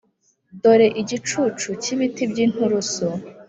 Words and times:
dore 0.61 0.87
igicucu 1.01 1.69
cyibiti 1.81 2.21
byinturusu 2.31 3.05